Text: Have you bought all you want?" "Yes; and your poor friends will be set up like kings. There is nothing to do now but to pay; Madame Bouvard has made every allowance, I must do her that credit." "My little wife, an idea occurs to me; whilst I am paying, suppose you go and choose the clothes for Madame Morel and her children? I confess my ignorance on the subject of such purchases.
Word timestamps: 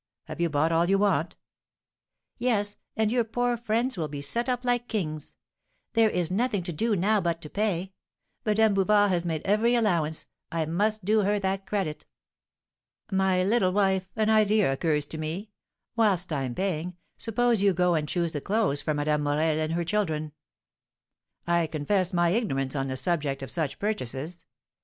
Have 0.23 0.41
you 0.41 0.49
bought 0.49 0.71
all 0.71 0.89
you 0.89 0.97
want?" 0.97 1.35
"Yes; 2.39 2.75
and 2.97 3.11
your 3.11 3.23
poor 3.23 3.55
friends 3.55 3.97
will 3.99 4.07
be 4.07 4.19
set 4.19 4.49
up 4.49 4.65
like 4.65 4.87
kings. 4.87 5.35
There 5.93 6.09
is 6.09 6.31
nothing 6.31 6.63
to 6.63 6.73
do 6.73 6.95
now 6.95 7.21
but 7.21 7.39
to 7.43 7.51
pay; 7.51 7.93
Madame 8.43 8.73
Bouvard 8.73 9.11
has 9.11 9.27
made 9.27 9.43
every 9.45 9.75
allowance, 9.75 10.25
I 10.51 10.65
must 10.65 11.05
do 11.05 11.21
her 11.21 11.37
that 11.41 11.67
credit." 11.67 12.07
"My 13.11 13.43
little 13.43 13.73
wife, 13.73 14.09
an 14.15 14.31
idea 14.31 14.73
occurs 14.73 15.05
to 15.05 15.19
me; 15.19 15.51
whilst 15.95 16.33
I 16.33 16.45
am 16.45 16.55
paying, 16.55 16.95
suppose 17.19 17.61
you 17.61 17.71
go 17.71 17.93
and 17.93 18.09
choose 18.09 18.31
the 18.33 18.41
clothes 18.41 18.81
for 18.81 18.95
Madame 18.95 19.21
Morel 19.21 19.59
and 19.59 19.73
her 19.73 19.83
children? 19.83 20.31
I 21.45 21.67
confess 21.67 22.11
my 22.11 22.29
ignorance 22.29 22.75
on 22.75 22.87
the 22.87 22.97
subject 22.97 23.43
of 23.43 23.51
such 23.51 23.77
purchases. 23.77 24.47